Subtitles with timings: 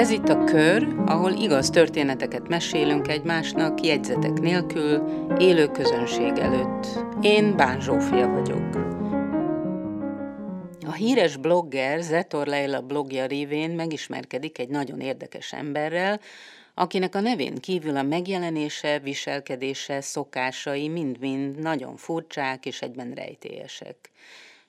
[0.00, 5.02] Ez itt a kör, ahol igaz történeteket mesélünk egymásnak, jegyzetek nélkül,
[5.38, 6.86] élő közönség előtt.
[7.20, 8.74] Én Bán Zsófia vagyok.
[10.86, 16.20] A híres blogger Zetor Leila blogja révén megismerkedik egy nagyon érdekes emberrel,
[16.74, 24.10] akinek a nevén kívül a megjelenése, viselkedése, szokásai mind-mind nagyon furcsák és egyben rejtélyesek.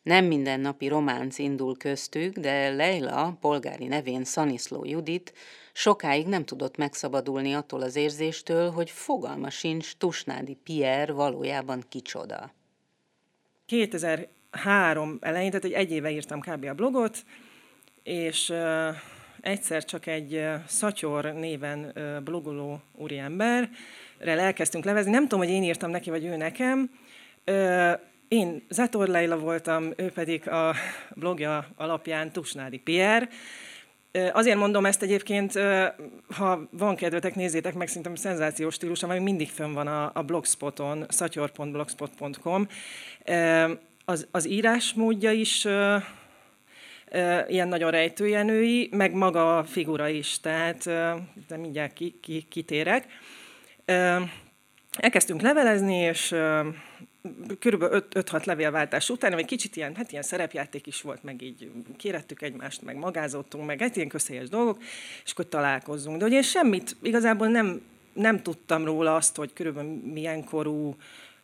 [0.01, 5.33] Nem mindennapi románc indul köztük, de Leila, polgári nevén Szaniszló Judit,
[5.73, 12.53] sokáig nem tudott megszabadulni attól az érzéstől, hogy fogalma sincs Tusnádi Pierre valójában kicsoda.
[13.65, 16.65] 2003 elején, tehát egy, egy éve írtam kb.
[16.65, 17.17] a blogot,
[18.03, 18.53] és
[19.41, 23.69] egyszer csak egy uh, Szatyor néven uh, blogoló úriemberrel
[24.39, 25.11] elkezdtünk levezni.
[25.11, 26.89] Nem tudom, hogy én írtam neki, vagy ő nekem.
[28.31, 30.75] Én Zator Leila voltam, ő pedig a
[31.15, 33.27] blogja alapján Tusnádi Pierre.
[34.31, 35.53] Azért mondom ezt egyébként,
[36.35, 41.05] ha van kedvetek, nézzétek meg, szerintem szenzációs stílusa, mert mindig fönn van a, a blogspoton,
[41.09, 42.67] szatyor.blogspot.com.
[44.05, 45.65] Az, az írásmódja is
[47.47, 50.83] ilyen nagyon rejtőjenői, meg maga a figura is, tehát
[51.47, 53.05] de mindjárt ki, ki, kitérek.
[54.97, 56.35] Elkezdtünk levelezni, és
[57.59, 62.41] körülbelül 5-6 levélváltás után, egy kicsit ilyen, hát ilyen szerepjáték is volt, meg így kérettük
[62.41, 64.77] egymást, meg magázottunk, meg hát ilyen közhelyes dolgok,
[65.23, 66.17] és akkor találkozzunk.
[66.17, 67.81] De ugye én semmit, igazából nem,
[68.13, 70.95] nem tudtam róla azt, hogy körülbelül milyen korú,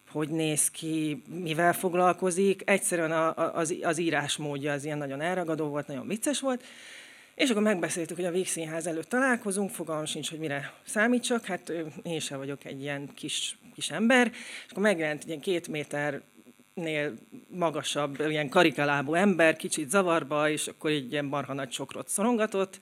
[0.09, 2.61] hogy néz ki, mivel foglalkozik.
[2.65, 6.63] Egyszerűen a, az, az írásmódja az ilyen nagyon elragadó volt, nagyon vicces volt.
[7.37, 12.19] És akkor megbeszéltük, hogy a Vígszínház előtt találkozunk, fogalmam sincs, hogy mire számítsak, hát én
[12.19, 14.31] sem vagyok egy ilyen kis, kis ember,
[14.65, 16.21] és akkor megjelent egy ilyen két méter
[16.73, 17.13] nél
[17.47, 22.79] magasabb, ilyen karikalábú ember, kicsit zavarba, és akkor így ilyen marha nagy csokrot szorongatott.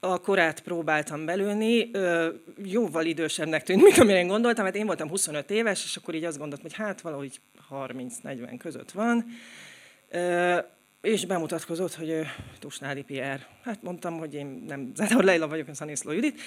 [0.00, 1.90] A korát próbáltam belőni,
[2.64, 6.14] jóval idősebbnek tűnt, mint amire én gondoltam, mert hát én voltam 25 éves, és akkor
[6.14, 7.40] így azt gondoltam, hogy hát valahogy
[7.70, 9.24] 30-40 között van
[11.00, 12.20] és bemutatkozott, hogy
[12.58, 13.46] Tusnádi Pierre.
[13.64, 16.40] Hát mondtam, hogy én nem Zedor Leila vagyok, én Szaniszló Judit.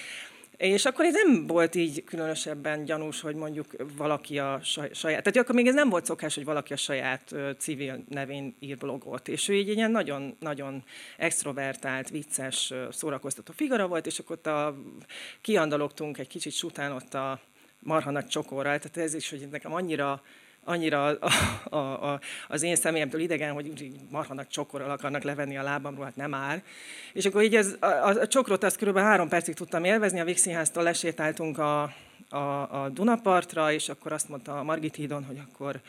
[0.57, 4.59] És akkor ez nem volt így különösebben gyanús, hogy mondjuk valaki a
[4.91, 8.77] saját, tehát akkor még ez nem volt szokás, hogy valaki a saját civil nevén ír
[8.77, 10.83] blogot, és ő így ilyen nagyon, nagyon
[11.17, 14.75] extrovertált, vicces, szórakoztató figura volt, és akkor ott a,
[15.41, 17.39] kiandalogtunk egy kicsit sután ott a
[17.79, 20.21] marha nagy csokorral, tehát ez is, hogy nekem annyira
[20.63, 21.17] annyira a,
[21.75, 26.15] a, a, az én személyemtől idegen, hogy úgy marhanak csokorral akarnak levenni a lábamról, hát
[26.15, 26.61] nem áll.
[27.13, 28.97] És akkor így ez, a, a csokrot azt kb.
[28.97, 31.81] három percig tudtam élvezni, a Vígszínháztól lesétáltunk a,
[32.29, 32.37] a,
[32.83, 35.81] a Dunapartra, és akkor azt mondta a Margit hídon, hogy akkor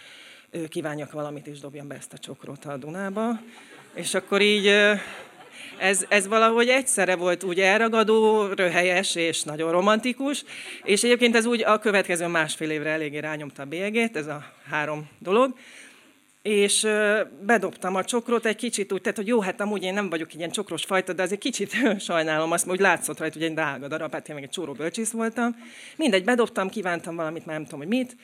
[0.68, 3.40] kívánjak valamit, és dobjam be ezt a csokrot a Dunába.
[3.94, 4.66] És akkor így
[5.78, 10.44] ez, ez valahogy egyszerre volt úgy elragadó, röhelyes és nagyon romantikus,
[10.82, 15.09] és egyébként ez úgy a következő másfél évre eléggé rányomta a bélyegét, ez a három
[15.19, 15.54] dolog,
[16.44, 16.87] és
[17.41, 20.50] bedobtam a csokrot egy kicsit úgy, tehát hogy jó, hát amúgy én nem vagyok ilyen
[20.50, 24.28] csokros fajta, de azért kicsit sajnálom azt, hogy látszott rajta, hogy egy drága darab, hát
[24.28, 25.56] én meg egy csóró bölcsész voltam.
[25.97, 28.16] Mindegy, bedobtam, kívántam valamit, már nem tudom, hogy mit.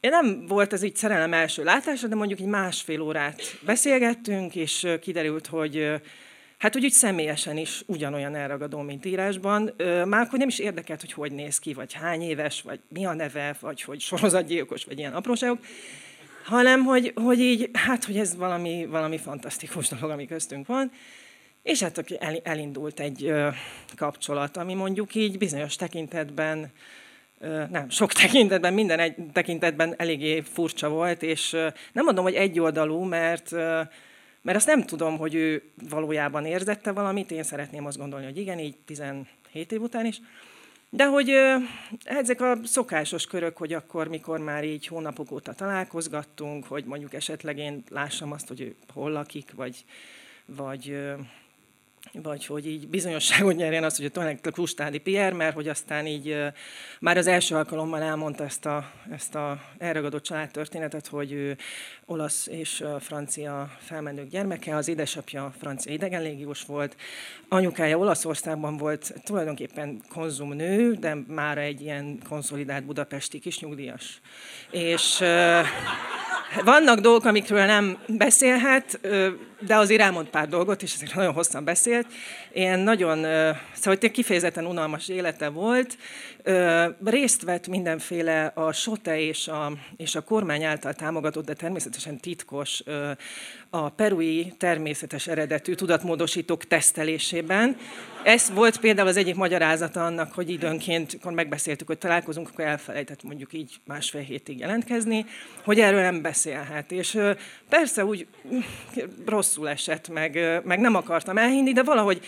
[0.00, 4.86] Én nem volt ez így szerelem első látása, de mondjuk egy másfél órát beszélgettünk, és
[5.00, 5.92] kiderült, hogy
[6.58, 9.74] Hát, hogy úgy személyesen is ugyanolyan elragadó, mint írásban.
[10.04, 13.14] Már hogy nem is érdekelt, hogy hogy néz ki, vagy hány éves, vagy mi a
[13.14, 15.58] neve, vagy hogy sorozatgyilkos, vagy ilyen apróságok,
[16.44, 20.90] hanem hogy, hogy így, hát, hogy ez valami, valami fantasztikus dolog, ami köztünk van.
[21.62, 22.04] És hát
[22.42, 23.32] elindult egy
[23.96, 26.72] kapcsolat, ami mondjuk így bizonyos tekintetben,
[27.70, 31.50] nem, sok tekintetben, minden egy tekintetben eléggé furcsa volt, és
[31.92, 33.52] nem mondom, hogy egyoldalú, mert
[34.46, 38.58] mert azt nem tudom, hogy ő valójában érzette valamit, én szeretném azt gondolni, hogy igen,
[38.58, 39.26] így 17
[39.72, 40.20] év után is.
[40.90, 41.32] De hogy
[42.04, 47.58] ezek a szokásos körök, hogy akkor, mikor már így hónapok óta találkozgattunk, hogy mondjuk esetleg
[47.58, 49.84] én lássam azt, hogy ő hol lakik, vagy,
[50.44, 50.98] vagy
[52.12, 56.36] vagy hogy így bizonyosságot nyerjen az, hogy tulajdonképpen Kustádi Pierre, mert hogy aztán így
[57.00, 61.56] már az első alkalommal elmondta ezt a, ezt a elragadott családtörténetet, hogy ő
[62.06, 66.96] olasz és francia felmenők gyermeke, az édesapja francia idegenlégiós volt,
[67.48, 74.20] anyukája Olaszországban volt tulajdonképpen konzumnő, de már egy ilyen konszolidált budapesti kis nyugdíjas.
[74.70, 75.22] És
[76.64, 79.00] vannak dolgok, amikről nem beszélhet,
[79.60, 82.06] de azért elmond pár dolgot, és azért nagyon hosszan beszélt.
[82.52, 83.18] Én nagyon,
[83.74, 85.98] szóval kifejezetten unalmas élete volt.
[87.04, 92.82] Részt vett mindenféle a SOTE és a, és a kormány által támogatott, de természetesen titkos
[93.70, 97.76] a perui természetes eredetű tudatmódosítók tesztelésében.
[98.22, 103.22] Ez volt például az egyik magyarázata annak, hogy időnként, amikor megbeszéltük, hogy találkozunk, akkor elfelejtett
[103.22, 105.26] mondjuk így másfél hétig jelentkezni,
[105.64, 106.92] hogy erről nem beszélhet.
[106.92, 107.18] És
[107.68, 108.26] persze úgy
[109.26, 112.24] rosszul esett, meg, meg nem akartam elhinni, de valahogy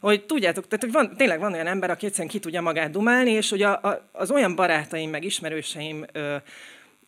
[0.00, 3.30] hogy tudjátok, tehát hogy van, tényleg van olyan ember, aki egyszerűen ki tudja magát dumálni,
[3.30, 6.36] és hogy a, a, az olyan barátaim, meg ismerőseim ö,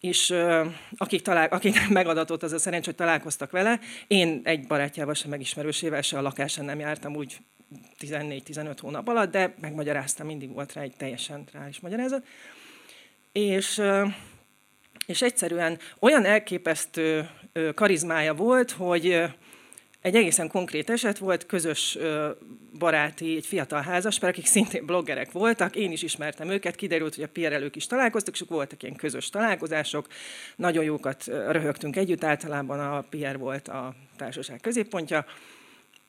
[0.00, 0.34] és
[0.96, 6.02] akik, talál, akik megadatott az a szerencs, hogy találkoztak vele, én egy barátjával sem megismerősével
[6.02, 7.36] se a lakásán nem jártam úgy
[8.00, 12.26] 14-15 hónap alatt, de megmagyaráztam, mindig volt rá egy teljesen reális magyarázat.
[13.32, 13.82] És,
[15.06, 17.30] és egyszerűen olyan elképesztő
[17.74, 19.24] karizmája volt, hogy
[20.00, 21.98] egy egészen konkrét eset volt, közös
[22.78, 27.28] baráti, egy fiatal házaspár, akik szintén bloggerek voltak, én is ismertem őket, kiderült, hogy a
[27.32, 30.06] PR-elők is találkoztak, és voltak ilyen közös találkozások,
[30.56, 35.26] nagyon jókat röhögtünk együtt, általában a PR volt a társaság középpontja,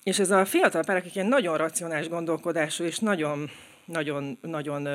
[0.03, 3.49] és ez a fiatal pár, akik ilyen nagyon racionális gondolkodású, és nagyon,
[3.85, 4.87] nagyon, nagyon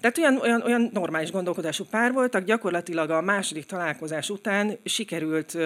[0.00, 5.56] tehát olyan, olyan, olyan normális gondolkodású pár voltak, gyakorlatilag a második találkozás után sikerült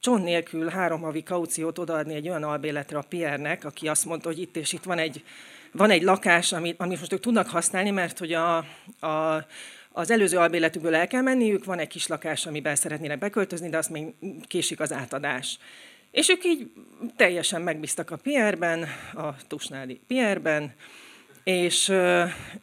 [0.00, 4.40] cson nélkül három havi kauciót odaadni egy olyan albéletre a PR-nek, aki azt mondta, hogy
[4.40, 5.24] itt és itt van egy,
[5.72, 8.56] van egy lakás, amit, amit most ők tudnak használni, mert hogy a,
[9.00, 9.46] a,
[9.92, 13.90] az előző albéletükből el kell menniük, van egy kis lakás, amiben szeretnének beköltözni, de azt
[13.90, 14.14] még
[14.46, 15.58] késik az átadás.
[16.10, 16.70] És ők így
[17.16, 20.74] teljesen megbíztak a PR-ben, a Tusnádi PR-ben,
[21.48, 21.92] és,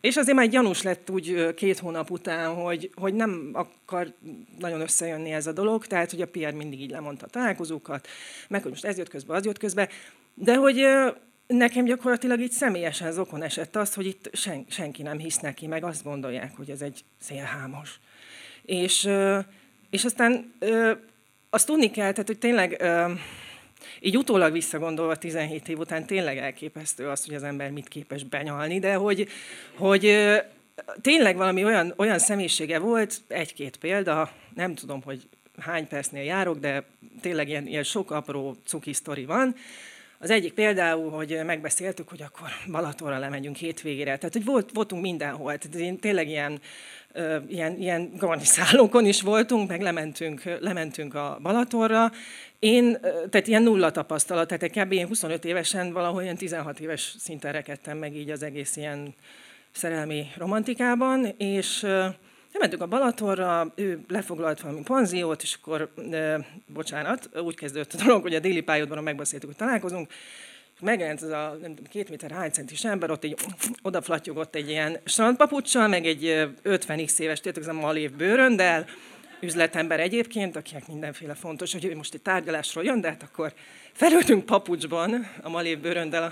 [0.01, 4.13] és azért már gyanús lett úgy két hónap után, hogy, hogy nem akar
[4.59, 8.07] nagyon összejönni ez a dolog, tehát hogy a PR mindig így lemondta a találkozókat,
[8.47, 9.89] meg hogy most ez jött közbe, az jött közbe,
[10.33, 10.85] de hogy
[11.47, 15.83] nekem gyakorlatilag így személyesen zokon esett az, hogy itt sen, senki nem hisz neki, meg
[15.83, 17.99] azt gondolják, hogy ez egy szélhámos.
[18.61, 19.09] És,
[19.89, 20.53] és aztán
[21.49, 22.83] azt tudni kell, tehát hogy tényleg
[23.99, 28.79] így utólag visszagondolva 17 év után tényleg elképesztő az, hogy az ember mit képes benyalni,
[28.79, 29.27] de hogy,
[29.75, 30.17] hogy
[31.01, 35.27] tényleg valami olyan, olyan személyisége volt, egy-két példa, nem tudom, hogy
[35.59, 36.83] hány percnél járok, de
[37.21, 39.55] tényleg ilyen, ilyen sok apró cuki sztori van.
[40.19, 44.17] Az egyik például, hogy megbeszéltük, hogy akkor Balatonra lemegyünk hétvégére.
[44.17, 45.57] Tehát, hogy volt, voltunk mindenhol.
[45.57, 46.59] Tehát tényleg ilyen,
[47.47, 52.11] ilyen, ilyen garniszálókon is voltunk, meg lementünk, lementünk a Balatonra,
[52.59, 54.91] én, tehát ilyen nulla tapasztalat, tehát kb.
[54.91, 59.13] én 25 évesen valahol ilyen 16 éves szinten rekedtem meg így az egész ilyen
[59.71, 61.85] szerelmi romantikában, és
[62.55, 65.89] elmentünk a Balatonra, ő lefoglalt valami panziót, és akkor,
[66.65, 70.11] bocsánat, úgy kezdődött a dolog, hogy a déli pályaudvaron megbeszéltük, hogy találkozunk,
[70.81, 73.35] megjelent ez a nem tudom, két méter hány centis ember, ott egy
[73.81, 78.85] odaflattyogott egy ilyen strandpapuccsal, meg egy 50x éves, tényleg malév bőröndel,
[79.39, 83.53] üzletember egyébként, akinek mindenféle fontos, hogy ő most egy tárgyalásról jön, de hát akkor
[83.91, 86.23] felültünk papucsban a malév bőröndel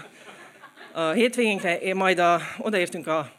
[0.92, 3.32] a, a hétvégénkre, én majd a, odaértünk a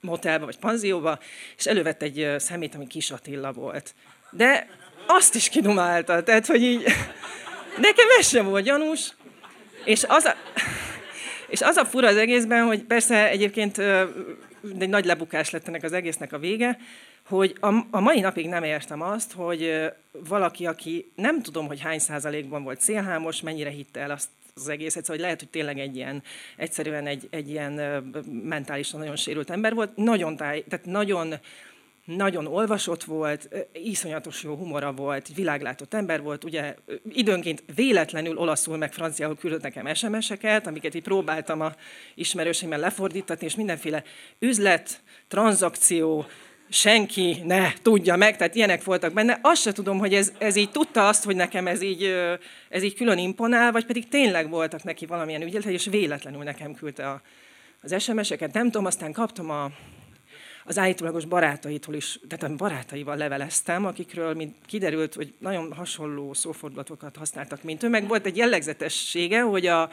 [0.00, 1.18] motelba vagy panzióba,
[1.56, 3.94] és elővett egy szemét, ami Kis Attila volt.
[4.30, 4.68] De
[5.06, 6.82] azt is kidumálta, tehát hogy így
[7.88, 9.14] nekem ez sem volt gyanús,
[9.84, 10.34] és az a,
[11.54, 13.78] és az a fura az egészben, hogy persze egyébként
[14.78, 16.78] egy nagy lebukás lett ennek az egésznek a vége,
[17.28, 17.56] hogy
[17.90, 22.80] a, mai napig nem értem azt, hogy valaki, aki nem tudom, hogy hány százalékban volt
[22.80, 24.28] szélhámos, mennyire hitte el azt
[24.60, 26.22] az egészet, szóval hogy lehet, hogy tényleg egy ilyen,
[26.56, 27.72] egyszerűen egy, egy ilyen
[28.42, 31.34] mentálisan nagyon sérült ember volt, nagyon táj, tehát nagyon,
[32.04, 36.74] nagyon olvasott volt, iszonyatos jó humora volt, világlátott ember volt, ugye
[37.08, 41.74] időnként véletlenül olaszul meg franciául küldött nekem SMS-eket, amiket így próbáltam a
[42.14, 44.02] ismerőseimmel lefordítani, és mindenféle
[44.38, 46.26] üzlet, tranzakció,
[46.70, 49.38] senki ne tudja meg, tehát ilyenek voltak benne.
[49.42, 52.14] Azt se tudom, hogy ez, ez így tudta azt, hogy nekem ez így,
[52.68, 57.08] ez így külön imponál, vagy pedig tényleg voltak neki valamilyen ügyletei, és véletlenül nekem küldte
[57.08, 57.22] a,
[57.82, 58.52] az SMS-eket.
[58.52, 59.70] Nem tudom, aztán kaptam a,
[60.64, 67.16] az állítólagos barátaitól is, tehát a barátaival leveleztem, akikről mint kiderült, hogy nagyon hasonló szófordulatokat
[67.16, 69.90] használtak, mint ő, meg volt egy jellegzetessége, hogy a,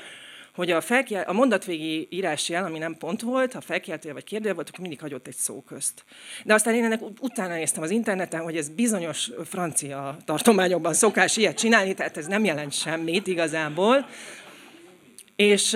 [0.58, 2.08] hogy a, felkiel, a mondatvégi
[2.48, 5.62] jel, ami nem pont volt, ha felkiáltója vagy kérdője volt, akkor mindig hagyott egy szó
[5.62, 6.04] közt.
[6.44, 11.58] De aztán én ennek utána néztem az interneten, hogy ez bizonyos francia tartományokban szokás ilyet
[11.58, 14.08] csinálni, tehát ez nem jelent semmit igazából.
[15.36, 15.72] És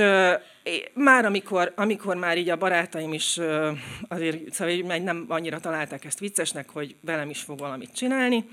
[0.93, 3.39] már amikor, amikor már így a barátaim is
[4.07, 8.45] azért szóval nem annyira találták ezt viccesnek, hogy velem is fog valamit csinálni,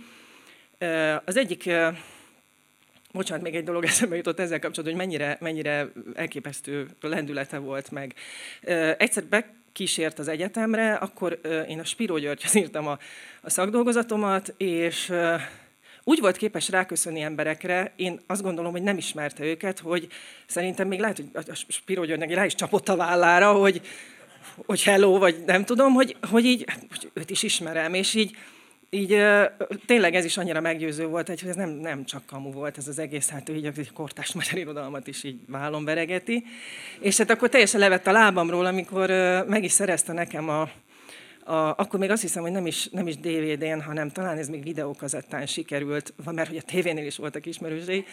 [1.25, 1.71] az egyik
[3.13, 8.15] Bocsánat, még egy dolog eszembe jutott ezzel kapcsolatban, hogy mennyire, mennyire elképesztő lendülete volt meg.
[8.99, 12.99] Egyszer bekísért az egyetemre, akkor én a Spiró Györgyhöz írtam a,
[13.41, 15.13] a szakdolgozatomat, és
[16.05, 20.09] úgy volt képes ráköszönni emberekre, én azt gondolom, hogy nem ismerte őket, hogy
[20.47, 23.81] szerintem még lehet, hogy a Spiro Györgynek rá is csapott a vállára, hogy,
[24.67, 28.37] hogy hello, vagy nem tudom, hogy, hogy így, hogy őt is ismerem, és így,
[28.91, 29.23] így
[29.87, 32.99] tényleg ez is annyira meggyőző volt, hogy ez nem, nem csak kamu volt ez az
[32.99, 36.45] egész, hát így a kortás magyar irodalmat is így vállon veregeti.
[37.01, 39.11] És hát akkor teljesen levett a lábamról, amikor
[39.47, 40.61] meg is szerezte nekem a,
[41.45, 44.63] a, akkor még azt hiszem, hogy nem is, nem is DVD-n, hanem talán ez még
[44.63, 48.05] videókazettán sikerült, mert hogy a tévénél is voltak ismerősei,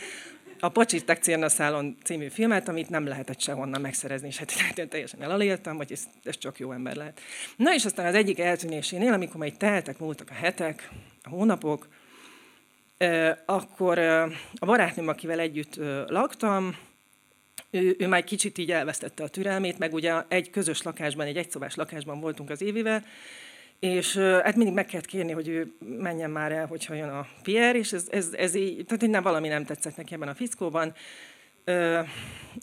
[0.60, 5.76] a Pacsitek Cérnaszálon című filmet, amit nem lehetett sehonnan megszerezni, és hát én teljesen elaléltem,
[5.76, 7.20] hogy ez, ez csak jó ember lehet.
[7.56, 10.90] Na és aztán az egyik eltűnésénél, amikor majd teltek, múltak a hetek,
[11.24, 11.88] a hónapok,
[13.46, 14.00] akkor
[14.54, 15.76] a barátnőm, akivel együtt
[16.08, 16.76] laktam,
[17.70, 21.76] ő, ő már kicsit így elvesztette a türelmét, meg ugye egy közös lakásban, egy egyszobás
[21.76, 23.04] lakásban voltunk az évivel,
[23.80, 27.78] és hát mindig meg kellett kérni, hogy ő menjen már el, hogyha jön a Pierre,
[27.78, 30.94] és ez, ez, ez így, tehát nem valami nem tetszett neki ebben a fickóban.
[31.64, 32.00] Ö,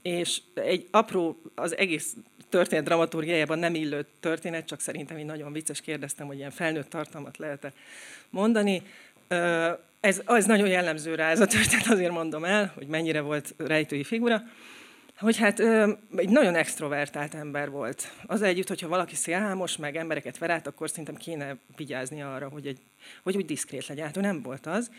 [0.02, 2.16] és egy apró, az egész
[2.48, 7.36] történet dramaturgiájában nem illő történet, csak szerintem egy nagyon vicces kérdeztem, hogy ilyen felnőtt tartalmat
[7.36, 7.72] lehet-e
[8.30, 8.82] mondani.
[9.28, 13.54] Ö, ez, ez nagyon jellemző rá, ez a történet, azért mondom el, hogy mennyire volt
[13.56, 14.42] rejtői figura
[15.22, 15.60] hogy hát
[16.16, 18.12] egy nagyon extrovertált ember volt.
[18.26, 22.66] Az együtt, hogyha valaki szélhámos, meg embereket ver át, akkor szerintem kéne vigyázni arra, hogy,
[22.66, 22.78] egy,
[23.22, 24.06] hogy úgy diszkrét legyen.
[24.06, 24.90] Hát ő nem volt az.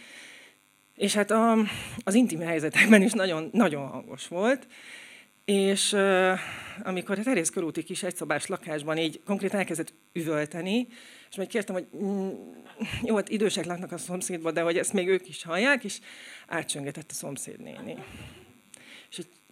[0.95, 1.57] És hát a,
[2.03, 4.67] az intim helyzetekben is nagyon, nagyon hangos volt.
[5.45, 6.39] És uh,
[6.83, 10.87] amikor a Terész körúti kis egyszobás lakásban így konkrétan elkezdett üvölteni,
[11.29, 12.29] és majd kértem, hogy mm,
[13.03, 15.99] jó, hát idősek laknak a szomszédban, de hogy ezt még ők is hallják, és
[16.47, 17.95] átcsöngetett a szomszédnéni.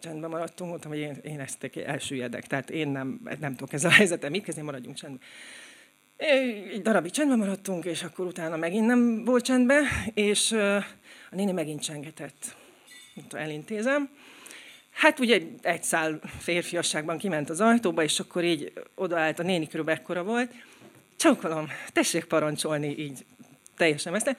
[0.02, 3.94] Csendben maradtunk, mondtam, hogy én, én ezt elsüllyedek, tehát én nem, nem tudok ezzel a
[3.94, 5.22] helyzetem mit kezdeni, maradjunk csendben.
[6.18, 10.86] Egy darabig csendben maradtunk, és akkor utána megint nem volt csendben, és a
[11.36, 12.56] néni megint csengetett.
[13.32, 14.10] Elintézem.
[14.92, 20.02] Hát ugye egy szál férfiasságban kiment az ajtóba, és akkor így odaállt, a néni körülbelül
[20.02, 20.52] ekkora volt.
[21.16, 23.26] Csókolom, tessék parancsolni így
[23.78, 24.36] teljesen ezt.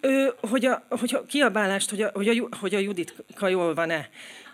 [0.00, 4.08] Ő, hogy, a, hogy a kiabálást, hogy a, hogy a, hogy a Juditka jól van-e.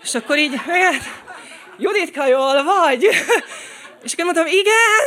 [0.05, 1.03] És akkor így, hát,
[1.79, 3.03] Juditka jól vagy?
[4.05, 5.05] És akkor mondtam, igen.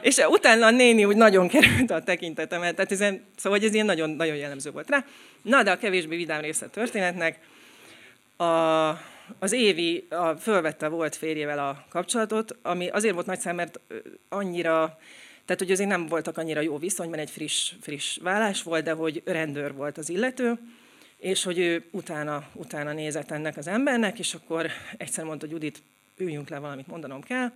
[0.00, 4.10] És utána a néni úgy nagyon került a tekintetemet, tehát ezen, szóval ez ilyen nagyon,
[4.10, 5.04] nagyon jellemző volt rá.
[5.42, 7.38] Na, de a kevésbé vidám része a történetnek.
[8.36, 8.44] A,
[9.38, 13.80] az Évi a, fölvette volt férjével a kapcsolatot, ami azért volt nagy szám, mert
[14.28, 14.98] annyira
[15.44, 19.22] tehát, hogy azért nem voltak annyira jó viszonyban, egy friss, friss vállás volt, de hogy
[19.24, 20.58] rendőr volt az illető,
[21.20, 25.82] és hogy ő utána, utána nézett ennek az embernek, és akkor egyszer mondta, hogy Judit,
[26.16, 27.52] üljünk le, valamit mondanom kell.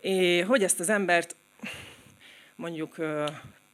[0.00, 1.36] És hogy ezt az embert
[2.56, 2.96] mondjuk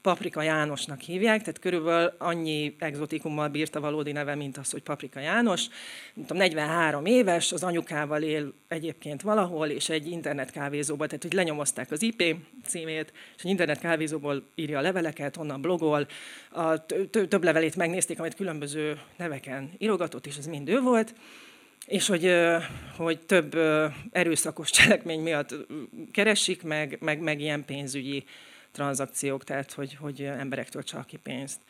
[0.08, 5.66] Paprika Jánosnak hívják, tehát körülbelül annyi exotikummal bírta valódi neve, mint az, hogy Paprika János.
[6.14, 12.02] Tudom, 43 éves, az anyukával él egyébként valahol, és egy internetkávézóban, tehát hogy lenyomozták az
[12.02, 12.36] IP
[12.66, 16.06] címét, és egy internetkávézóból írja a leveleket, onnan blogol.
[16.50, 21.14] A több levelét megnézték, amit különböző neveken írogatott, és ez mind ő volt
[21.86, 22.34] és hogy,
[22.96, 23.58] hogy több
[24.12, 25.54] erőszakos cselekmény miatt
[26.12, 28.24] keresik, meg, meg, meg ilyen pénzügyi
[28.78, 31.60] tranzakciók, tehát hogy, hogy emberektől csak ki pénzt.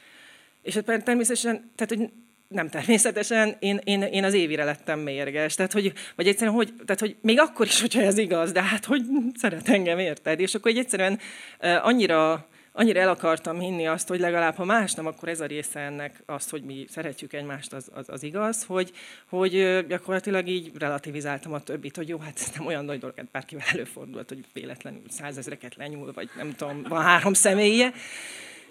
[0.62, 2.10] És hát természetesen, tehát hogy
[2.48, 5.54] nem természetesen, én, én, én az évire lettem mérges.
[5.54, 8.84] Tehát, hogy, vagy egyszerűen, hogy, tehát, hogy még akkor is, hogyha ez igaz, de hát,
[8.84, 9.02] hogy
[9.34, 10.40] szeret engem, érted?
[10.40, 11.18] És akkor egy egyszerűen
[11.60, 15.80] annyira annyira el akartam hinni azt, hogy legalább ha más nem, akkor ez a része
[15.80, 18.92] ennek azt, hogy mi szeretjük egymást, az, az, az igaz, hogy,
[19.28, 23.26] hogy gyakorlatilag így relativizáltam a többit, hogy jó, hát ez nem olyan nagy dolog, hát
[23.30, 27.92] bárkivel előfordult, hogy véletlenül százezreket lenyúl, vagy nem tudom, van három személye.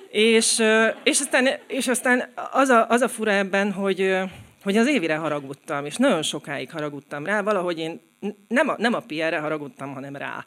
[0.09, 0.63] És,
[1.03, 4.17] és, aztán, és aztán az a, az a fura ebben, hogy,
[4.63, 8.01] hogy az évire haragudtam, és nagyon sokáig haragudtam rá, valahogy én
[8.47, 10.45] nem a, nem a Pierre-re haragudtam, hanem rá.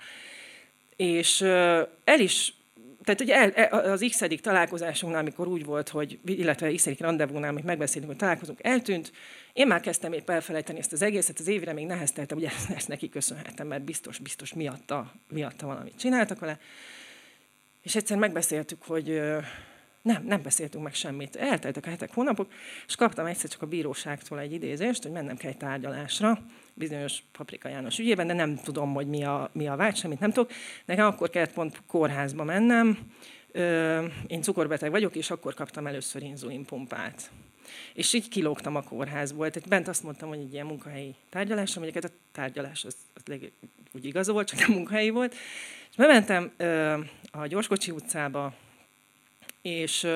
[0.96, 1.40] És
[2.04, 2.54] el is
[3.04, 8.20] tehát ugye az x találkozásunknál, amikor úgy volt, hogy, illetve x rendezvúnál, amit megbeszéltünk, hogy
[8.20, 9.12] találkozunk, eltűnt,
[9.52, 13.08] én már kezdtem épp elfelejteni ezt az egészet, az évre még nehezteltem, ezt, ezt neki
[13.08, 16.58] köszönhetem, mert biztos, biztos miatta, miatta valamit csináltak vele.
[17.82, 19.20] És egyszer megbeszéltük, hogy
[20.02, 21.36] nem, nem beszéltünk meg semmit.
[21.36, 22.52] Elteltek a hetek, hónapok,
[22.86, 26.38] és kaptam egyszer csak a bíróságtól egy idézést, hogy mennem kell egy tárgyalásra,
[26.80, 30.32] bizonyos Paprika János ügyében, de nem tudom, hogy mi a, mi a vágy, semmit nem
[30.32, 30.50] tudok.
[30.84, 32.98] Nekem akkor kellett pont kórházba mennem,
[34.26, 37.30] én cukorbeteg vagyok, és akkor kaptam először inzulinpumpát.
[37.94, 39.50] És így kilógtam a kórházból.
[39.50, 43.34] Tehát bent azt mondtam, hogy egy ilyen munkahelyi tárgyalás, mondjuk a tárgyalás az, az
[43.92, 45.34] úgy igaz volt, csak nem munkahelyi volt.
[45.90, 46.52] És bementem
[47.30, 48.54] a Gyorskocsi utcába,
[49.62, 50.06] és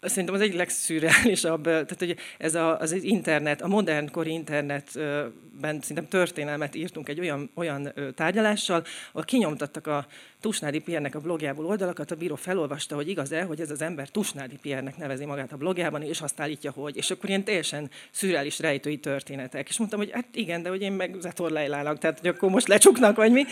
[0.00, 6.74] Szerintem az egyik legszürreálisabb, tehát hogy ez a, az internet, a modernkori internetben szerintem történelmet
[6.74, 10.06] írtunk egy olyan, olyan tárgyalással, ahol kinyomtattak a
[10.40, 14.58] Tusnádi Piernek a blogjából oldalakat, a bíró felolvasta, hogy igaz-e, hogy ez az ember Tusnádi
[14.62, 16.96] Piernek nevezi magát a blogjában, és azt állítja, hogy.
[16.96, 19.68] És akkor ilyen teljesen szürreális rejtői történetek.
[19.68, 22.68] És mondtam, hogy hát igen, de hogy én meg Zetor Lejlának, tehát hogy akkor most
[22.68, 23.44] lecsuknak, vagy mi.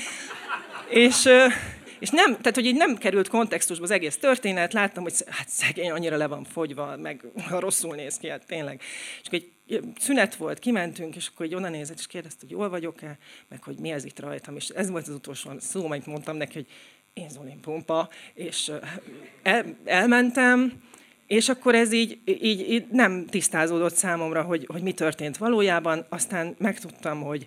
[0.89, 1.29] És
[1.99, 5.91] és nem, tehát, hogy így nem került kontextusba az egész történet, láttam, hogy hát szegény
[5.91, 8.81] annyira le van fogyva, meg rosszul néz ki, hát tényleg.
[9.23, 12.69] És akkor egy szünet volt, kimentünk, és akkor egy onnan nézett, és kérdezte, hogy jól
[12.69, 14.57] vagyok-e, meg hogy mi ez itt rajtam.
[14.57, 16.67] És ez volt az utolsó szó, amit mondtam neki, hogy
[17.13, 18.73] én Zolin Pompa, és
[19.43, 20.83] el, elmentem,
[21.27, 26.07] és akkor ez így, így, így nem tisztázódott számomra, hogy, hogy mi történt valójában.
[26.09, 27.47] Aztán megtudtam, hogy,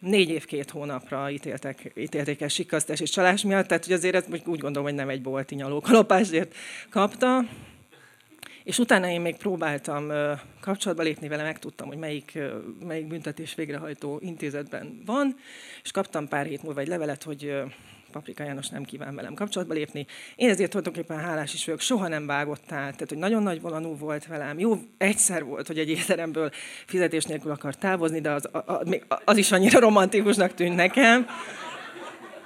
[0.00, 4.28] négy év, két hónapra ítéltek, ítélték el sikasztás és csalás miatt, tehát hogy azért ezt
[4.30, 6.54] úgy gondolom, hogy nem egy bolti nyalókalapásért
[6.90, 7.44] kapta.
[8.64, 10.12] És utána én még próbáltam
[10.60, 12.38] kapcsolatba lépni vele, megtudtam, hogy melyik,
[12.86, 15.36] melyik büntetés végrehajtó intézetben van,
[15.82, 17.54] és kaptam pár hét múlva egy levelet, hogy
[18.10, 20.06] Paprika János nem kíván velem kapcsolatba lépni.
[20.36, 23.96] Én ezért tulajdonképpen hálás is vagyok, soha nem vágott át, tehát hogy nagyon nagy volanú
[23.96, 24.58] volt velem.
[24.58, 26.50] Jó, egyszer volt, hogy egy étteremből
[26.86, 31.26] fizetés nélkül akar távozni, de az, az, az is annyira romantikusnak tűnt nekem.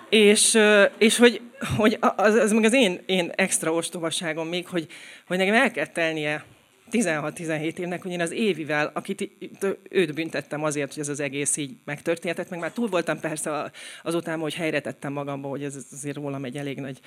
[0.08, 0.58] És,
[0.98, 1.40] és hogy,
[1.76, 4.86] hogy az, az meg az én, én extra ostobaságom még, hogy,
[5.26, 6.44] hogy nekem el kell telnie
[6.92, 9.30] 16-17 évnek, hogy én az Évivel, akit
[9.90, 13.70] őt büntettem azért, hogy ez az egész így megtörténhetett, meg már túl voltam persze
[14.02, 17.00] azután, hogy helyre tettem magamba, hogy ez azért rólam egy elég nagy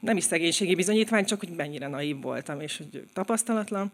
[0.00, 3.92] nem is szegénységi bizonyítvány, csak hogy mennyire naív voltam, és hogy tapasztalatlan.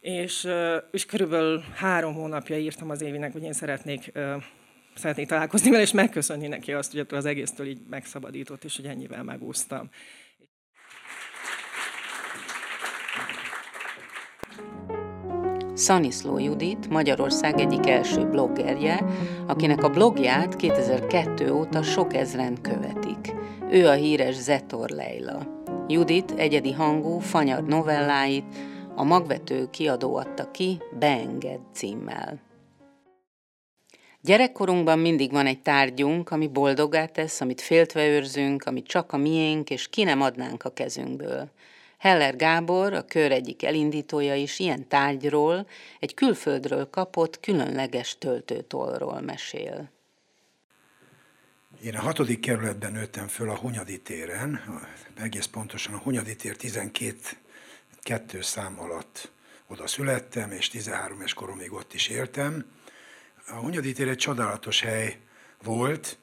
[0.00, 0.48] És,
[0.90, 4.12] és körülbelül három hónapja írtam az Évinek, hogy én szeretnék,
[4.94, 9.22] szeretnék találkozni vele, és megköszönni neki azt, hogy az egésztől így megszabadított, és hogy ennyivel
[9.22, 9.90] megúsztam.
[15.80, 19.04] Szaniszló Judit, Magyarország egyik első bloggerje,
[19.46, 23.34] akinek a blogját 2002 óta sok ezren követik.
[23.70, 25.64] Ő a híres Zetor Leila.
[25.88, 28.44] Judit egyedi hangú, fanyar novelláit
[28.94, 32.40] a magvető kiadó adta ki Beenged címmel.
[34.22, 39.70] Gyerekkorunkban mindig van egy tárgyunk, ami boldogá tesz, amit féltve őrzünk, amit csak a miénk,
[39.70, 41.50] és ki nem adnánk a kezünkből.
[42.00, 45.66] Heller Gábor, a kör egyik elindítója is ilyen tárgyról,
[45.98, 49.90] egy külföldről kapott különleges töltőtollról mesél.
[51.82, 54.60] Én a hatodik kerületben nőttem föl a Hunyadi téren,
[55.16, 57.16] egész pontosan a Hunyadi tér 12
[58.02, 59.30] kettő szám alatt
[59.66, 62.64] oda születtem, és 13 es koromig ott is éltem.
[63.48, 65.18] A Hunyadi tér egy csodálatos hely
[65.62, 66.18] volt,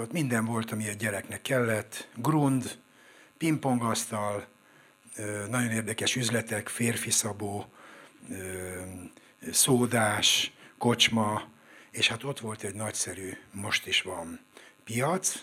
[0.00, 2.78] ott minden volt, ami egy gyereknek kellett, grund,
[3.38, 4.49] pingpongasztal,
[5.48, 7.66] nagyon érdekes üzletek, férfi szabó,
[9.52, 11.42] szódás, kocsma,
[11.90, 14.40] és hát ott volt egy nagyszerű, most is van
[14.84, 15.42] piac,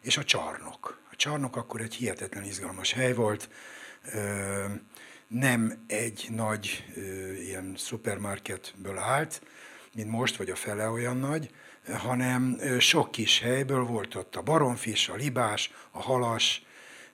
[0.00, 1.00] és a csarnok.
[1.10, 3.48] A csarnok akkor egy hihetetlen izgalmas hely volt,
[5.26, 6.84] nem egy nagy
[7.40, 9.42] ilyen szupermarketből állt,
[9.94, 11.50] mint most, vagy a fele olyan nagy,
[11.92, 16.64] hanem sok kis helyből volt ott a baromfis, a libás, a halas,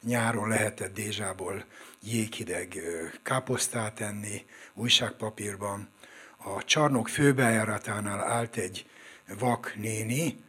[0.03, 1.65] nyáron lehetett Dézsából
[2.13, 2.81] jéghideg
[3.23, 5.89] káposztát enni, újságpapírban.
[6.37, 8.87] A csarnok főbejáratánál állt egy
[9.39, 10.45] vak néni,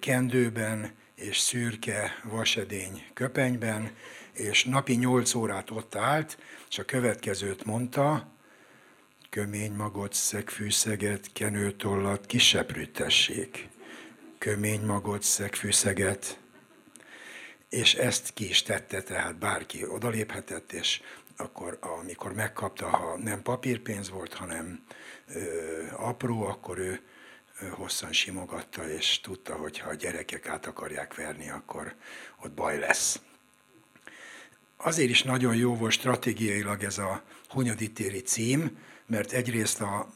[0.00, 3.90] kendőben és szürke vasedény köpenyben,
[4.32, 8.34] és napi nyolc órát ott állt, és a következőt mondta,
[9.30, 13.68] kömény magot, szegfűszeget, kenőtollat, kiseprűtessék.
[14.38, 16.40] Kömény magot, szegfűszeget,
[17.76, 21.00] és ezt ki is tette, tehát bárki odaléphetett, és
[21.36, 24.84] akkor amikor megkapta, ha nem papírpénz volt, hanem
[25.26, 25.40] ö,
[25.92, 27.00] apró, akkor ő
[27.70, 31.94] hosszan simogatta, és tudta, hogy ha a gyerekek át akarják verni, akkor
[32.44, 33.20] ott baj lesz.
[34.76, 40.08] Azért is nagyon jó volt stratégiailag ez a Hunyaditéri cím, mert egyrészt a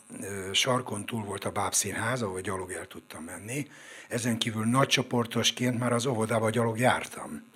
[0.52, 3.70] sarkon túl volt a bábszínház, ahol gyalog el tudtam menni,
[4.08, 7.49] ezen kívül nagycsoportosként már az óvodába gyalog jártam,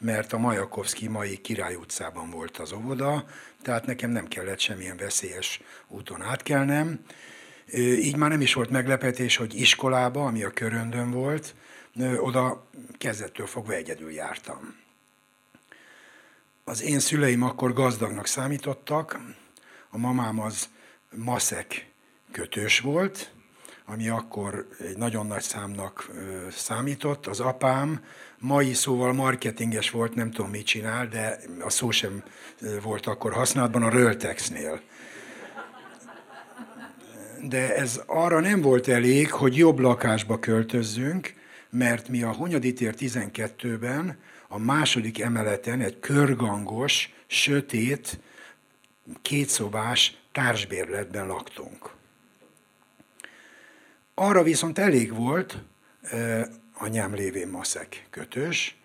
[0.00, 3.24] mert a Majakovszki mai Király utcában volt az óvoda,
[3.62, 7.00] tehát nekem nem kellett semmilyen veszélyes úton átkelnem.
[7.76, 11.54] Így már nem is volt meglepetés, hogy iskolába, ami a köröndön volt,
[12.16, 14.76] oda kezdettől fogva egyedül jártam.
[16.64, 19.20] Az én szüleim akkor gazdagnak számítottak,
[19.90, 20.68] A mamám az
[21.16, 21.86] maszek
[22.32, 23.32] kötős volt,
[23.92, 26.10] ami akkor egy nagyon nagy számnak
[26.50, 27.26] számított.
[27.26, 28.04] Az apám
[28.38, 32.22] mai szóval marketinges volt, nem tudom mit csinál, de a szó sem
[32.82, 34.80] volt akkor használatban a Röltexnél.
[37.48, 41.34] De ez arra nem volt elég, hogy jobb lakásba költözzünk,
[41.70, 48.20] mert mi a Hunyadi tér 12-ben a második emeleten egy körgangos, sötét,
[49.22, 51.98] kétszobás társbérletben laktunk.
[54.22, 55.58] Arra viszont elég volt,
[56.74, 58.76] anyám lévén maszek kötős,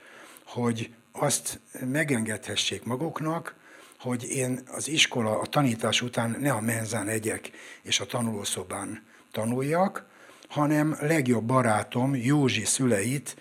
[0.46, 3.56] hogy azt megengedhessék maguknak,
[4.00, 10.06] hogy én az iskola, a tanítás után ne a menzán egyek és a tanulószobán tanuljak,
[10.48, 13.36] hanem legjobb barátom Józsi szüleit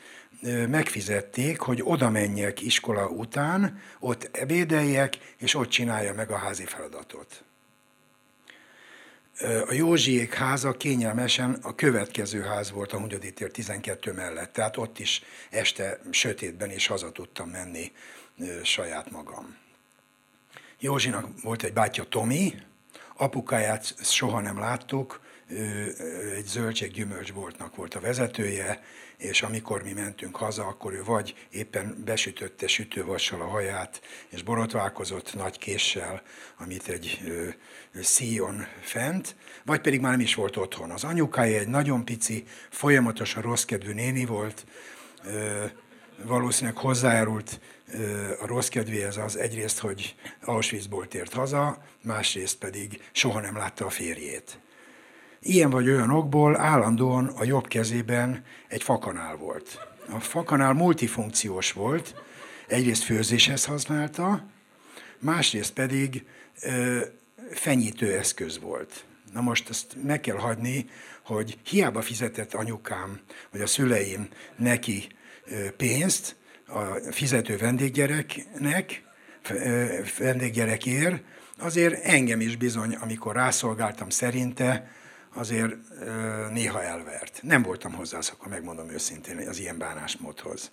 [0.69, 7.45] megfizették, hogy oda menjek iskola után, ott ebédeljek, és ott csinálja meg a házi feladatot.
[9.41, 14.99] A Józsiék háza kényelmesen a következő ház volt a Hungyadi tér 12 mellett, tehát ott
[14.99, 17.93] is este sötétben is haza tudtam menni
[18.63, 19.57] saját magam.
[20.79, 22.55] Józsinak volt egy bátyja Tomi,
[23.17, 25.21] apukáját soha nem láttuk,
[26.37, 28.83] egy zöldséggyümölcsboltnak volt a vezetője,
[29.17, 35.35] és amikor mi mentünk haza, akkor ő vagy éppen besütötte sütővassal a haját, és borotválkozott
[35.35, 36.23] nagy késsel,
[36.59, 37.49] amit egy ö,
[38.01, 40.91] szíjon fent, vagy pedig már nem is volt otthon.
[40.91, 44.67] Az anyukája egy nagyon pici, folyamatosan rossz kedvű néni volt,
[45.25, 45.65] ö,
[46.23, 47.61] valószínűleg hozzájárult
[48.41, 48.69] a rossz
[49.17, 54.59] az egyrészt, hogy Auschwitzból tért haza, másrészt pedig soha nem látta a férjét.
[55.47, 59.79] Ilyen vagy olyan okból állandóan a jobb kezében egy fakanál volt.
[60.11, 62.15] A fakanál multifunkciós volt,
[62.67, 64.47] egyrészt főzéshez használta,
[65.19, 66.25] másrészt pedig
[66.61, 67.01] ö,
[67.51, 69.05] fenyítő eszköz volt.
[69.33, 70.87] Na most ezt meg kell hagyni,
[71.25, 75.07] hogy hiába fizetett anyukám, vagy a szüleim neki
[75.77, 79.03] pénzt a fizető vendéggyereknek,
[80.19, 81.23] vendéggyerekért,
[81.59, 84.91] azért engem is bizony, amikor rászolgáltam szerinte,
[85.35, 85.75] azért
[86.53, 87.41] néha elvert.
[87.43, 90.71] Nem voltam hozzászokva, megmondom őszintén, az ilyen bánásmódhoz.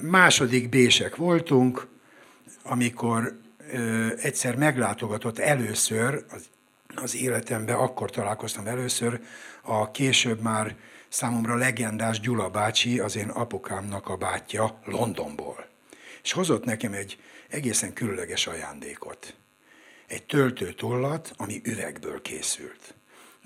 [0.00, 1.86] Második bések voltunk,
[2.62, 3.38] amikor
[4.22, 6.48] egyszer meglátogatott először az,
[6.94, 9.20] az életemben, akkor találkoztam először,
[9.62, 10.76] a később már
[11.08, 15.66] számomra legendás Gyula bácsi, az én apukámnak a bátyja Londonból.
[16.22, 19.34] És hozott nekem egy egészen különleges ajándékot.
[20.06, 22.94] Egy töltőtollat, ami üvegből készült.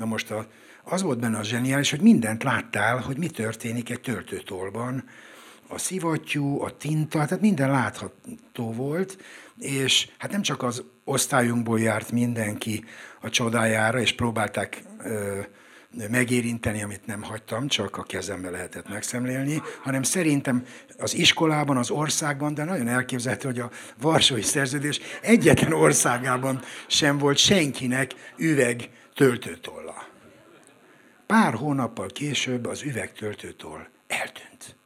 [0.03, 0.47] Na most a,
[0.85, 5.05] az volt benne a zseniális, hogy mindent láttál, hogy mi történik egy töltőtolban,
[5.69, 9.19] a szivattyú, a tinta, tehát minden látható volt,
[9.59, 12.85] és hát nem csak az osztályunkból járt mindenki
[13.21, 15.41] a csodájára, és próbálták ö,
[16.11, 20.65] megérinteni, amit nem hagytam, csak a kezembe lehetett megszemlélni, hanem szerintem
[20.99, 27.37] az iskolában, az országban, de nagyon elképzelhető, hogy a Varsói Szerződés egyetlen országában sem volt
[27.37, 30.09] senkinek üveg töltőtolla.
[31.27, 34.77] Pár hónappal később az üvegtöltőtól eltűnt.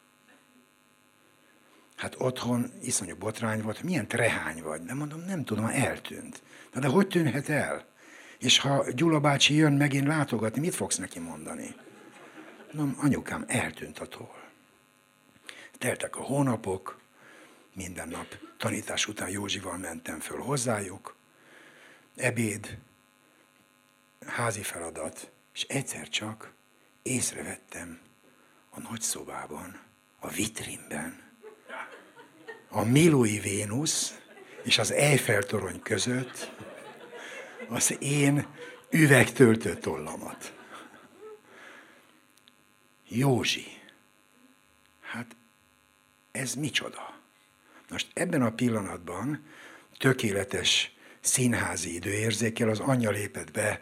[1.97, 4.83] Hát otthon iszonyú botrány volt, milyen trehány vagy.
[4.83, 6.43] Nem mondom, nem tudom, eltűnt.
[6.73, 7.85] Na de hogy tűnhet el?
[8.39, 11.75] És ha Gyula bácsi jön megint látogatni, mit fogsz neki mondani?
[12.73, 14.45] Mondom, anyukám, eltűnt a toll.
[15.79, 16.99] Teltek a hónapok,
[17.75, 18.27] minden nap
[18.59, 21.17] tanítás után Józsival mentem föl hozzájuk,
[22.17, 22.79] ebéd,
[24.27, 26.53] házi feladat, és egyszer csak
[27.03, 28.01] észrevettem
[28.71, 29.81] a nagy szobában,
[30.19, 31.23] a vitrínben,
[32.69, 34.19] a Milói Vénusz
[34.62, 36.51] és az Eiffel torony között
[37.69, 38.47] az én
[38.91, 40.55] üvegtöltő tollamat.
[43.09, 43.67] Józsi.
[45.01, 45.37] Hát
[46.31, 47.21] ez micsoda?
[47.91, 49.45] Most ebben a pillanatban
[49.99, 50.96] tökéletes
[51.27, 53.81] színházi időérzékkel az anyja lépett be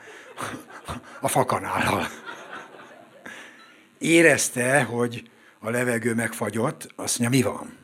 [1.21, 2.07] a fakanállal.
[3.99, 7.77] Érezte, hogy a levegő megfagyott, azt mondja, mi van?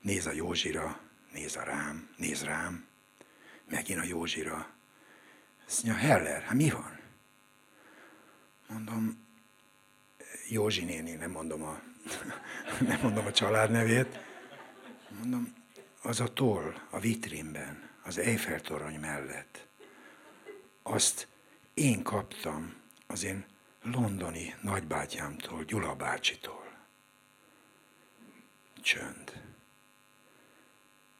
[0.00, 1.00] Néz a Józsira,
[1.32, 2.86] néz a rám, néz rám,
[3.68, 4.68] megint a Józsira.
[5.66, 6.98] Azt mondja, Heller, hát mi van?
[8.68, 9.26] Mondom,
[10.48, 11.80] Józsi néni, nem mondom a,
[12.88, 14.18] nem mondom a családnevét.
[15.18, 15.54] Mondom,
[16.02, 19.66] az a toll a vitrínben, az Eiffel torony mellett
[20.82, 21.28] azt
[21.74, 22.74] én kaptam
[23.06, 23.44] az én
[23.82, 26.72] londoni nagybátyámtól, Gyula bácsitól.
[28.82, 29.42] Csönd.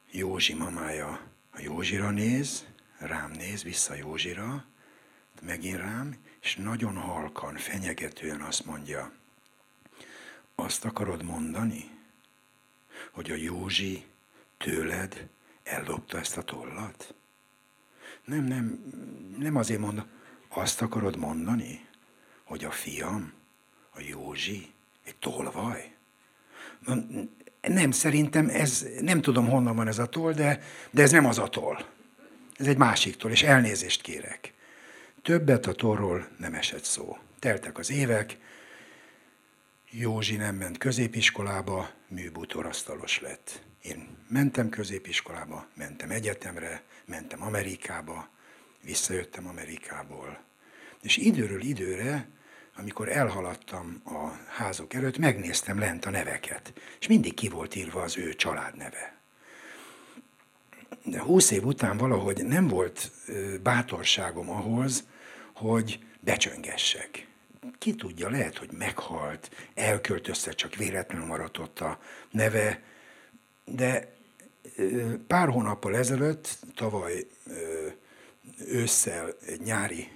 [0.09, 2.65] Józsi mamája a Józsira néz,
[2.97, 4.65] rám néz, vissza Józsira,
[5.41, 9.11] megint rám, és nagyon halkan, fenyegetően azt mondja,
[10.55, 11.91] azt akarod mondani,
[13.11, 14.05] hogy a Józsi
[14.57, 15.29] tőled
[15.71, 17.13] ellopta ezt a tollat?
[18.25, 18.83] Nem, nem,
[19.37, 20.05] nem azért mondom,
[20.49, 21.87] azt akarod mondani,
[22.43, 23.33] hogy a fiam,
[23.89, 24.71] a Józsi,
[25.05, 25.95] egy tolvaj?
[27.61, 31.37] Nem, szerintem ez, nem tudom honnan van ez a toll, de, de ez nem az
[31.37, 31.77] a toll.
[32.57, 34.53] Ez egy másik toll, és elnézést kérek.
[35.21, 37.17] Többet a torról nem esett szó.
[37.39, 38.37] Teltek az évek,
[39.89, 43.61] Józsi nem ment középiskolába, műbútorasztalos lett.
[43.81, 48.29] Én mentem középiskolába, mentem egyetemre, mentem Amerikába,
[48.83, 50.43] visszajöttem Amerikából.
[51.01, 52.29] És időről időre,
[52.75, 58.17] amikor elhaladtam a házok előtt, megnéztem lent a neveket, és mindig ki volt írva az
[58.17, 59.19] ő családneve.
[61.03, 63.11] De húsz év után valahogy nem volt
[63.63, 65.03] bátorságom ahhoz,
[65.53, 67.27] hogy becsöngessek.
[67.77, 71.99] Ki tudja, lehet, hogy meghalt, elköltözte, csak véletlenül maradt ott a
[72.31, 72.81] neve,
[73.65, 74.15] de
[75.27, 77.27] pár hónappal ezelőtt, tavaly
[78.67, 80.07] ősszel, egy nyári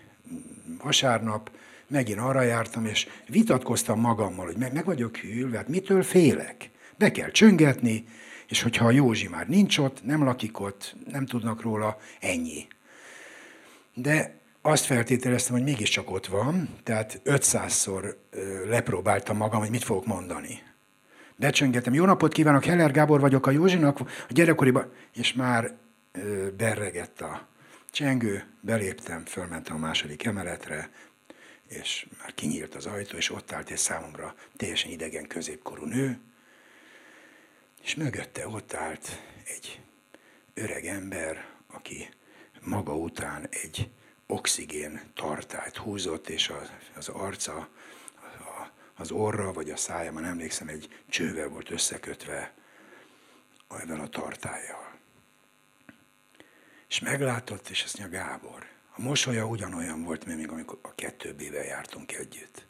[0.84, 1.51] vasárnap,
[1.88, 6.69] megint arra jártam, és vitatkoztam magammal, hogy meg, vagyok hűlve, hát mitől félek?
[6.97, 8.05] Be kell csöngetni,
[8.47, 12.67] és hogyha a Józsi már nincs ott, nem lakik ott, nem tudnak róla, ennyi.
[13.93, 18.15] De azt feltételeztem, hogy mégiscsak ott van, tehát 500-szor
[18.67, 20.62] lepróbáltam magam, hogy mit fogok mondani.
[21.38, 25.78] Becsöngetem, jó napot kívánok, Heller Gábor vagyok a Józsinak, a gyerekkoriban, és már
[26.58, 27.48] berregett a
[27.91, 30.89] csengő, beléptem, fölmentem a második emeletre,
[31.67, 36.19] és már kinyílt az ajtó, és ott állt egy számomra teljesen idegen középkorú nő,
[37.84, 39.82] és mögötte ott állt egy
[40.54, 42.10] öreg ember, aki
[42.62, 43.89] maga után egy
[44.28, 47.69] oxigén tartályt húzott, és az, az arca,
[48.95, 52.53] az orra vagy a szája, már emlékszem, egy csővel volt összekötve
[53.81, 54.93] ezzel a tartályjal.
[56.88, 61.36] És meglátott, és azt mondja, Gábor, a mosolya ugyanolyan volt, mint még amikor a kettő
[61.39, 62.67] éve jártunk együtt.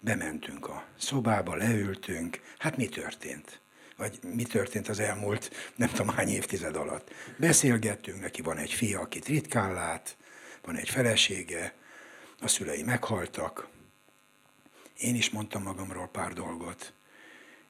[0.00, 3.60] Bementünk a szobába, leültünk, hát mi történt?
[3.96, 7.10] Vagy mi történt az elmúlt nem tudom hány évtized alatt.
[7.38, 10.16] Beszélgettünk, neki van egy fia, akit ritkán lát,
[10.62, 11.74] van egy felesége,
[12.40, 13.68] a szülei meghaltak,
[14.98, 16.92] én is mondtam magamról pár dolgot,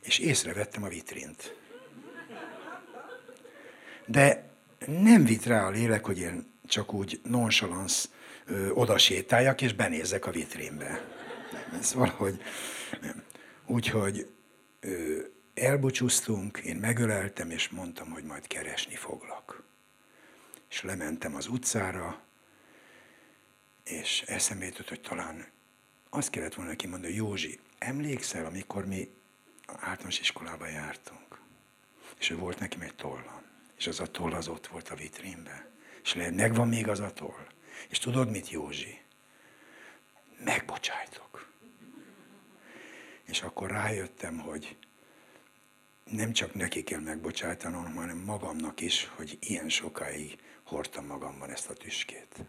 [0.03, 1.57] és észrevettem a vitrint.
[4.07, 4.51] De
[4.87, 8.11] nem vitt rá a lélek, hogy én csak úgy nonchalansz
[8.73, 11.05] oda sétáljak, és benézzek a vitrínbe.
[11.53, 12.43] Nem, ez valahogy
[13.01, 13.23] nem.
[13.67, 14.31] Úgyhogy
[14.81, 15.19] ö,
[15.55, 19.63] elbúcsúztunk, én megöleltem, és mondtam, hogy majd keresni foglak.
[20.71, 22.21] És lementem az utcára,
[23.85, 25.47] és eszembe jutott, hogy talán
[26.17, 29.09] azt kellett volna neki mondani, Józsi, emlékszel, amikor mi
[29.67, 31.41] általános iskolába jártunk?
[32.19, 33.43] És volt nekem egy tollam.
[33.77, 35.71] És az a toll az ott volt a vitrínben.
[36.03, 37.47] És lehet, megvan még az a toll.
[37.89, 39.01] És tudod mit, Józsi?
[40.45, 41.53] Megbocsájtok.
[43.25, 44.77] És akkor rájöttem, hogy
[46.05, 51.75] nem csak neki kell megbocsájtanom, hanem magamnak is, hogy ilyen sokáig hordtam magamban ezt a
[51.75, 52.45] tüskét.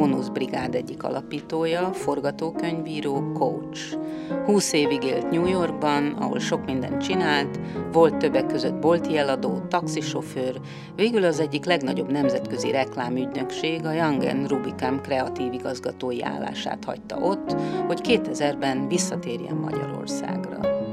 [0.00, 3.98] Bónusz Brigád egyik alapítója, forgatókönyvíró, coach.
[4.44, 7.60] 20 évig élt New Yorkban, ahol sok mindent csinált,
[7.92, 10.60] volt többek között bolti eladó, taxisofőr,
[10.96, 18.00] végül az egyik legnagyobb nemzetközi reklámügynökség, a Young Rubicam kreatív igazgatói állását hagyta ott, hogy
[18.02, 20.89] 2000-ben visszatérjen Magyarországra.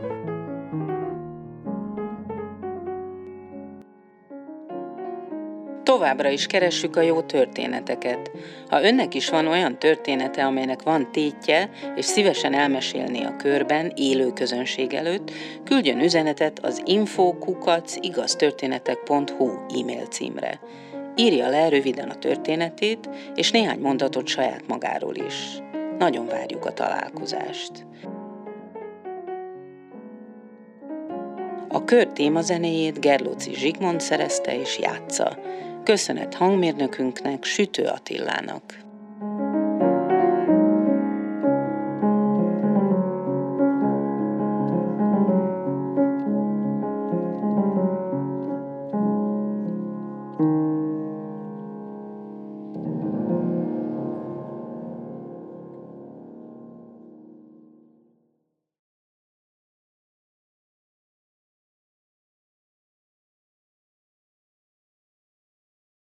[5.98, 8.32] Továbbra is keressük a jó történeteket.
[8.70, 14.34] Ha önnek is van olyan története, amelynek van tétje, és szívesen elmesélni a körben, élő
[14.34, 15.32] közönség előtt,
[15.64, 20.60] küldjön üzenetet az infokukacigaztörténetek.hu e-mail címre.
[21.16, 25.62] Írja le röviden a történetét, és néhány mondatot saját magáról is.
[25.98, 27.72] Nagyon várjuk a találkozást.
[31.70, 35.38] A kör témazenéjét Gerlóci Zsigmond szerezte és játsza.
[35.88, 38.87] Köszönet hangmérnökünknek, Sütő Attilának.